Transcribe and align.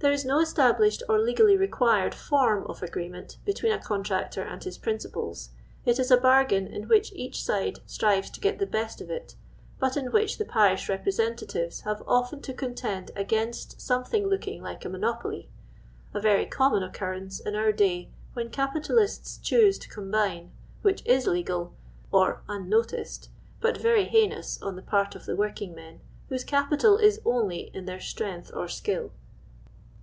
There 0.00 0.12
is 0.12 0.22
no 0.26 0.38
established 0.40 1.02
or 1.08 1.18
legally 1.18 1.56
required 1.56 2.12
foriK 2.12 2.68
of 2.68 2.82
agreement 2.82 3.38
between 3.46 3.72
a 3.72 3.78
contractor 3.78 4.42
and 4.42 4.62
his 4.62 4.76
principals; 4.76 5.48
it 5.86 5.98
is 5.98 6.10
a 6.10 6.18
bargain 6.18 6.66
in 6.66 6.88
which 6.88 7.10
each 7.14 7.42
side 7.42 7.78
strives 7.86 8.28
to 8.32 8.40
get 8.40 8.58
the 8.58 8.66
best 8.66 9.00
of 9.00 9.08
it, 9.10 9.34
but 9.78 9.96
in 9.96 10.12
which 10.12 10.36
the 10.36 10.44
parish 10.44 10.90
representatives 10.90 11.80
have 11.80 12.02
often 12.06 12.42
to 12.42 12.52
contend 12.52 13.12
against 13.16 13.80
something 13.80 14.26
looking 14.28 14.62
like 14.62 14.84
a 14.84 14.90
monopoly; 14.90 15.48
a 16.12 16.20
Tety 16.20 16.50
common 16.50 16.82
occurrence 16.82 17.40
in 17.40 17.54
our 17.56 17.72
day 17.72 18.10
when 18.34 18.50
capital 18.50 18.98
ists 18.98 19.38
choose 19.38 19.78
to 19.78 19.88
combine, 19.88 20.52
which 20.82 21.02
u 21.06 21.18
legal, 21.30 21.72
or 22.12 22.42
unno 22.46 22.84
ticed, 22.86 23.28
but 23.62 23.78
very 23.78 24.04
heinous 24.04 24.60
on 24.60 24.76
the 24.76 24.82
part 24.82 25.14
of 25.14 25.24
the 25.24 25.34
working 25.34 25.74
men, 25.74 26.00
whoso 26.28 26.44
capital 26.44 26.98
is 26.98 27.22
only 27.24 27.70
in 27.72 27.86
their 27.86 28.00
strength 28.00 28.50
or 28.52 28.68
skill. 28.68 29.10